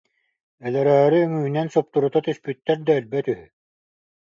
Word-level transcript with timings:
Өлөрөөрү 0.67 1.19
үҥүүнэн 1.25 1.67
суптурута 1.75 2.19
түспүттэр 2.27 2.77
да, 2.87 2.91
өлбөт 2.99 3.25
үһү 3.33 3.45